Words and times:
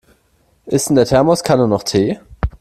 Ist 0.65 0.89
in 0.89 0.95
der 0.95 1.05
Thermoskanne 1.05 1.67
noch 1.67 1.83
Tee? 1.83 2.19